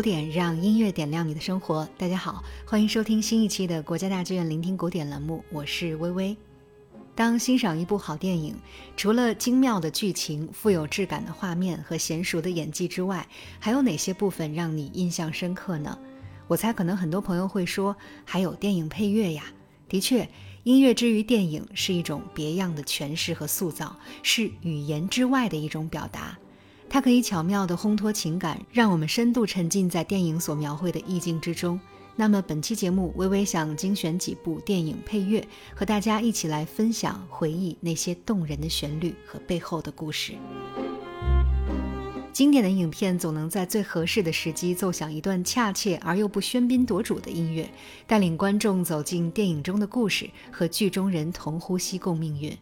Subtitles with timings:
[0.00, 1.86] 古典，让音乐点亮你的生活。
[1.98, 6.34] 大家好，欢迎收听新一期的国家大剧院聆听古典栏目，我是微微。
[7.14, 8.56] 当欣赏一部好电影，
[8.96, 13.28] 除了精妙的剧情、富有质感的画面和娴熟的演技之外，
[13.58, 15.98] 还有哪些部分让你印象深刻呢？
[16.48, 17.94] 我猜可能很多朋友会说，
[18.24, 19.52] 还有电影配乐呀。
[19.86, 20.26] 的确，
[20.62, 26.38] 音乐之于电影是一种别样的诠释和塑造，是语言之外的一种表达。
[26.92, 31.78] 它可以巧妙地烘托情感，让我们深度沉浸在电影所描绘的意境之中。
[32.16, 40.34] 那么本期节目，微微想精选几部电影配乐，和大家一起来分享、回忆那些动人的旋律和背后的故事。
[42.32, 47.70] 经典的影片总能在最合适的时机奏响一段恰切而又不喧宾夺主的音乐，
[48.06, 52.56] 带领观众走进电影中的故事，和剧中人同呼吸共命运。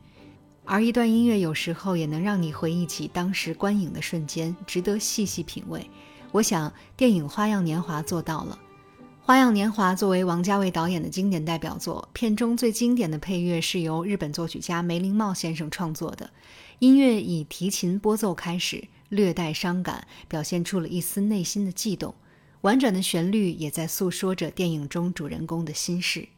[0.70, 5.88] 而一段音乐有时候也能让你回忆起当时观影的瞬间，值得细细品味。
[6.30, 8.58] 我想，电影《花样年华》做到了。
[9.24, 16.28] 《花样年华》作为王家卫导演的经典代表作，片中最经典的配乐是由日本作曲家梅林茂先生创作的。
[16.80, 22.14] 音乐以提琴拨奏开始，略带伤感，表现出了一丝内心的悸动。
[22.60, 26.28] 婉转的旋律也在诉说着电影中主人公的心事。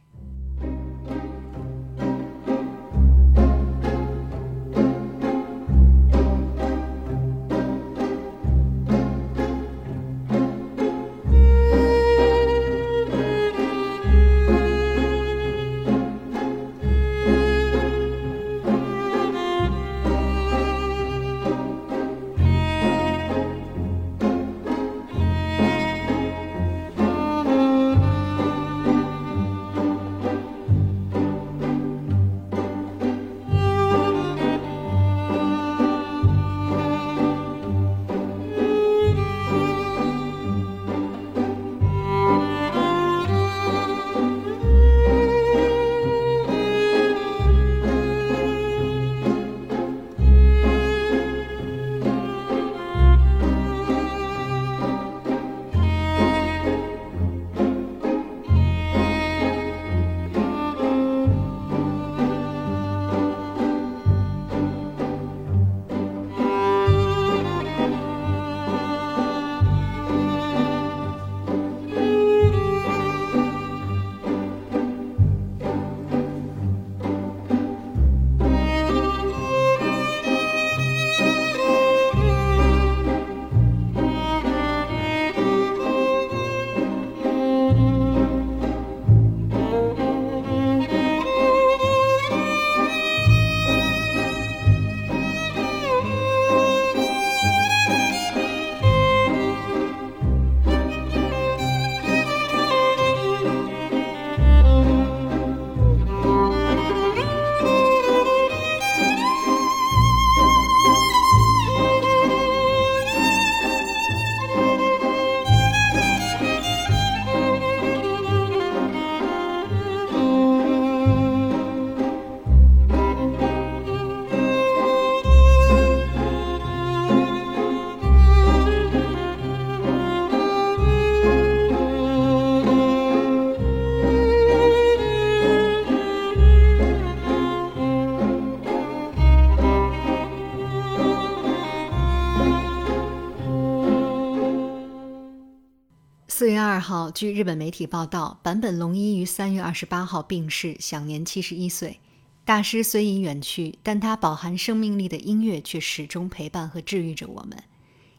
[146.81, 151.99] 号，据日本媒体报道，坂本龙一于三月二十八号病逝，享年七十一岁。
[152.43, 157.63] 大师虽已远去，但他饱含生命力的音乐却始终陪伴和治愈着我们。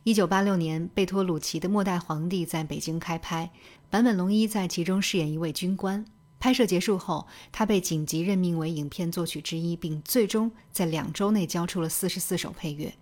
[0.05, 3.51] 一九八六年，贝托鲁奇的《末代皇帝》在北京开拍，
[3.91, 6.05] 坂本龙一在其中饰演一位军官。
[6.39, 12.95] 拍摄结束后，他被紧急任命为影片作曲之一，并最终在两周内交出了四十四首配乐。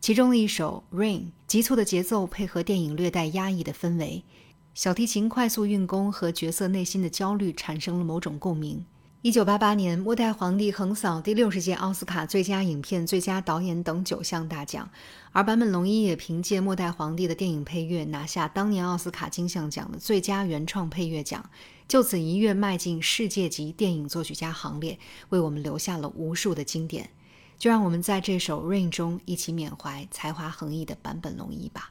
[0.00, 1.18] 其中的一首《Rain》，
[1.48, 4.22] 急促的节奏配合电影略带压抑的氛围。
[4.78, 8.86] 小提琴快速运弓和角色内心的焦虑产生了某种共鸣。
[9.22, 14.88] 一九八八年，《末代皇帝》横扫第六十届奥斯卡最佳影片、最佳导演等九项大奖，
[15.32, 21.50] 而坂本龙一也凭借《末代皇帝》的电影配乐拿下当年奥斯卡金像奖的最佳原创配乐奖，
[21.88, 24.96] 就此一跃迈进世界级电影作曲家行列，
[25.30, 27.10] 为我们留下了无数的经典。
[27.58, 31.90] 就让我们在这首《Rain》中一起缅怀才华横溢的坂本龙一吧。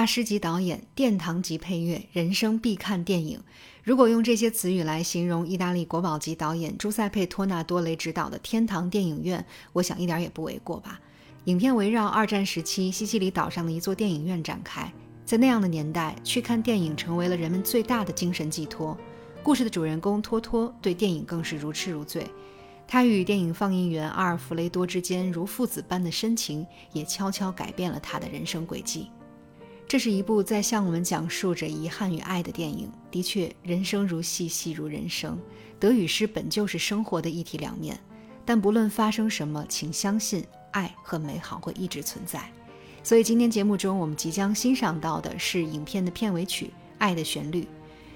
[0.00, 3.38] 大师级导演、殿堂级配乐、人生必看电影。
[3.84, 9.38] 如果用这些词语来形容意大利国宝级导演朱塞佩·托纳多雷执导的《天堂电影院》，
[9.74, 10.98] 我想一点也不为过吧。
[11.44, 14.90] 影片围绕二战时期西西里岛上的一座电影院展开，
[15.26, 18.96] 在那样的年代，去看电影成为了人们最大的精神寄托。
[19.42, 22.26] 故事的主人公托托对电影更是如痴如醉，
[22.88, 29.10] 他与电影放映员阿尔弗雷多之间如父子般的深情，也悄悄改变了他的人生轨迹。
[29.90, 32.88] 这是一部在向我们讲述着遗憾与爱的电影。
[33.10, 35.36] 的确，人生如戏，戏如人生，
[35.80, 37.98] 得与失本就是生活的一体两面。
[38.44, 42.40] 但不论发生什么，请相信爱和美好会一直存在。
[43.02, 46.66] 所以，今天节目中我们即将欣赏到的是影片的片尾曲
[46.98, 47.62] 《爱的旋律》，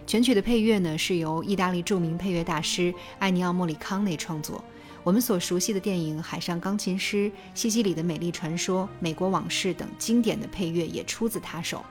[0.07, 4.63] 全曲的配乐呢是由意大利著名配乐大师艾尼奥·莫里康内创作。
[5.05, 11.85] 我们所熟悉的电影《海上钢琴师》《西西里的美丽传说》《美国往事》等经典的配乐也出自他手。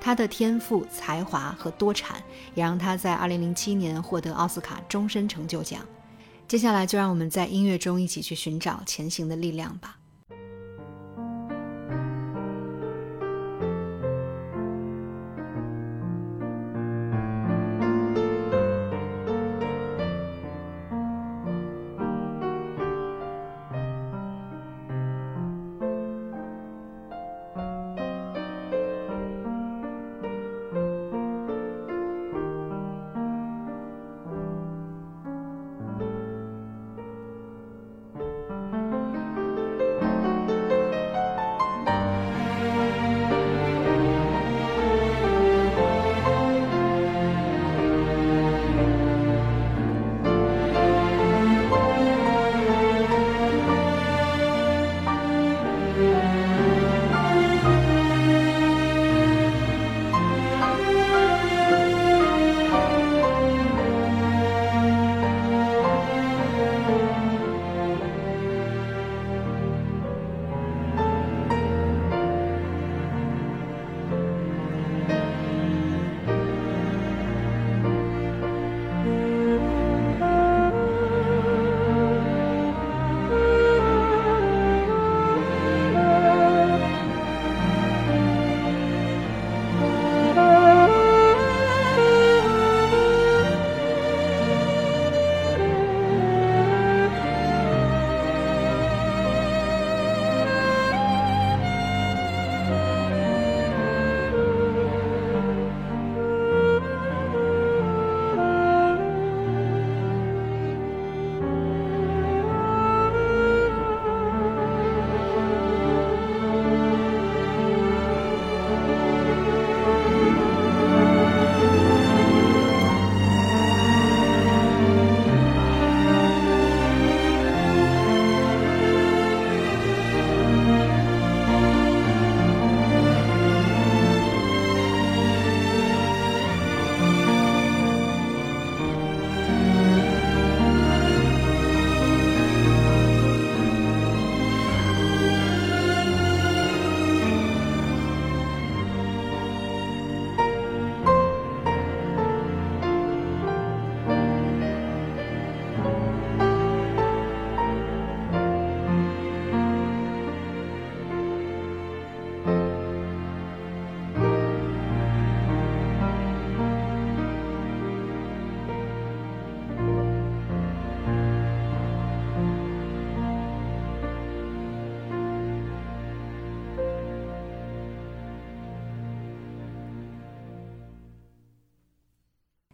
[0.00, 2.22] 他的天赋、才华和多产，
[2.54, 5.84] 也让他在2007年获得奥斯卡终身成就奖。
[6.46, 9.96] 接下来，就让我们在音乐中一起去寻找前行的力量吧。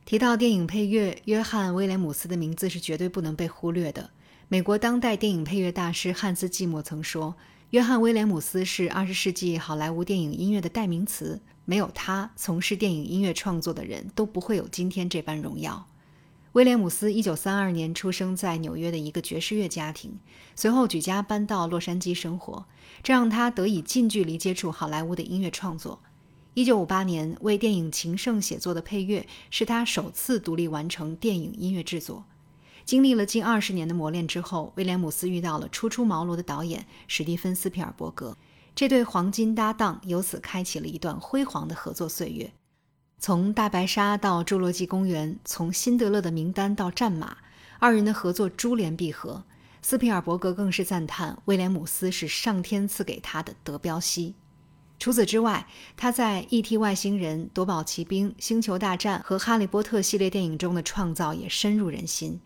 [0.07, 4.11] 提到电影配乐，约翰·威廉姆斯的名字是绝对不能被忽略的。
[4.47, 7.35] 美国当代电影配乐大师汉斯·季默曾说
[7.71, 15.89] ：“约翰·威廉姆斯是二十世纪好莱坞电影音乐的代名词，没有他，从事电影音乐创作的人都不会有今天这般荣耀。”
[16.55, 20.21] 威廉姆斯一九三二年出生在纽约的一个爵士乐家庭，
[20.55, 22.65] 随后举家搬到洛杉矶生活，
[23.03, 26.01] 这让他得以近距离接触好莱坞的音乐创作。
[26.57, 32.25] 一九五八年为电影《情圣》写作的配乐，是他首次独立完成电影音乐制作。
[32.83, 38.39] 经历了近二十年的磨练之后，威廉姆斯遇到了初出茅庐的导演史蒂芬斯皮尔伯格，
[38.75, 42.51] 这对黄金搭档由此开启了一段辉煌的合作岁月。
[43.19, 47.35] 从《大白鲨》到《侏罗纪公园》，从《辛德勒的名单》到《战马》，
[47.79, 49.45] 二人的合作珠联璧合。
[49.83, 54.35] 斯皮尔伯格更是赞叹威廉姆斯是上天赐给他的德彪西。
[54.99, 56.77] 除此之外，他在《E.T.
[56.79, 62.41] 外星人》《夺宝奇兵》《星球大战》和《哈利波特》系列电影中的创造也深入人心。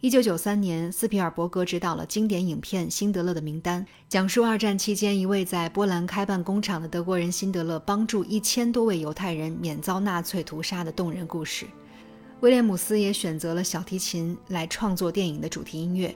[0.00, 11.66] 一九九三年，斯皮尔伯格执导了经典影片《辛德勒的名单》，讲述二战期间一位在波兰开办工厂的德国人辛德勒帮助一千多位犹太人免遭纳粹屠杀的动人故事。
[12.40, 16.14] 威廉姆斯也选择了小提琴来创作电影的主题音乐，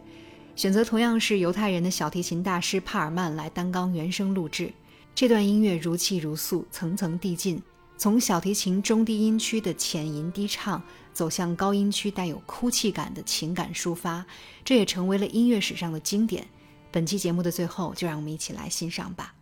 [0.54, 4.72] 选择同样是犹太人的小提琴大师帕尔曼来担纲原声录制。
[5.14, 7.62] 这段音乐如泣如诉，层层递进，
[7.96, 10.82] 从小提琴中低音区的浅吟低唱。
[11.12, 14.24] 走向高音区带有哭泣感的情感抒发，
[14.64, 16.48] 这也成为了音乐史上的经典。
[16.90, 19.34] 本期节目的最后，就让我们一起来欣赏吧。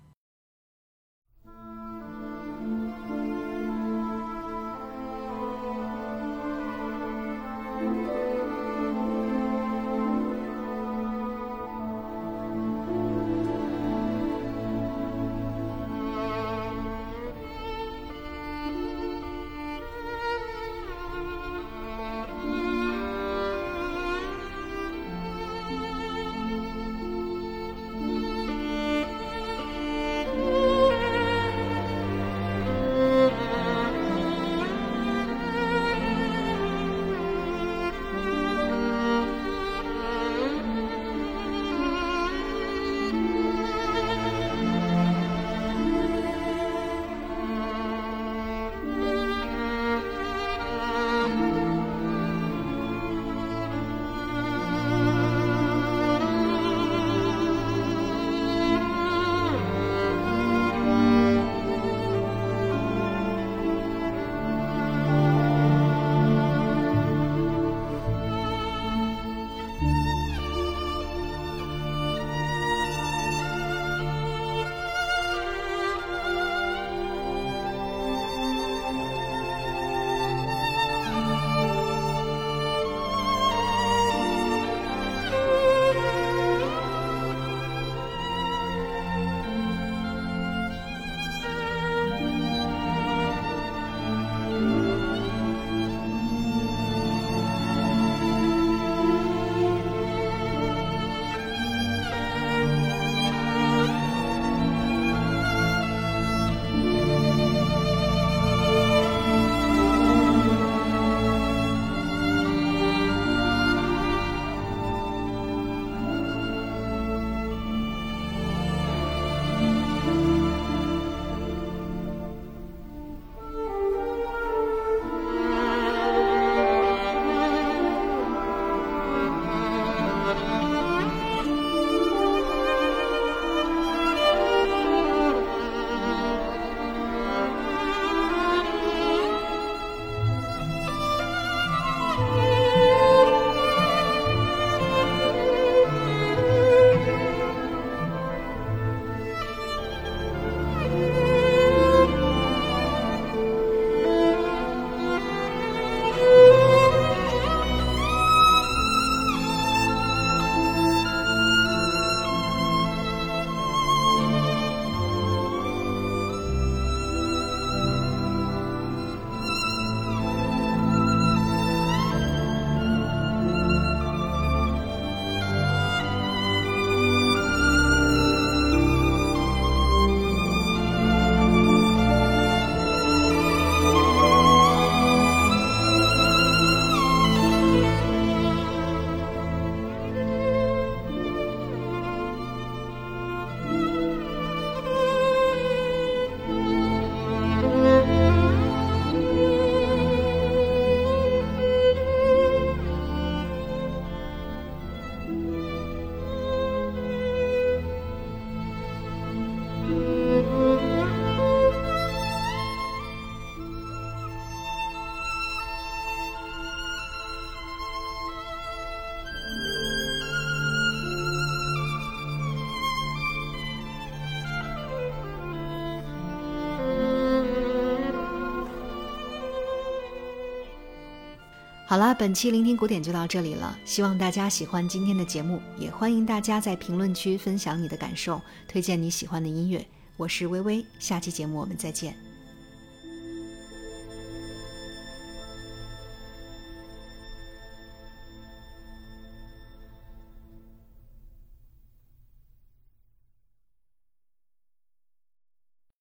[231.90, 233.76] 好了，本期聆听古典就到这里了。
[233.84, 239.84] 希望大家喜欢今天的节目，也欢迎大家在评论区分享你的感受，推荐你喜欢的音乐。
[240.16, 242.29] 我是微微，下期节目我们再见。